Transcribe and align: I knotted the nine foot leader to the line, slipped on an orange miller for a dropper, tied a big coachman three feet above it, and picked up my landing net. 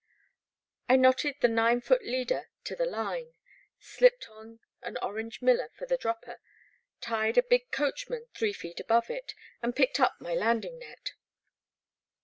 I 0.89 0.95
knotted 0.95 1.35
the 1.41 1.47
nine 1.47 1.79
foot 1.79 2.03
leader 2.03 2.49
to 2.63 2.75
the 2.75 2.87
line, 2.87 3.35
slipped 3.77 4.27
on 4.31 4.59
an 4.81 4.97
orange 4.99 5.43
miller 5.43 5.69
for 5.77 5.85
a 5.91 5.95
dropper, 5.95 6.41
tied 7.01 7.37
a 7.37 7.43
big 7.43 7.69
coachman 7.69 8.25
three 8.33 8.53
feet 8.53 8.79
above 8.79 9.11
it, 9.11 9.35
and 9.61 9.75
picked 9.75 9.99
up 9.99 10.19
my 10.19 10.33
landing 10.33 10.79
net. 10.79 11.13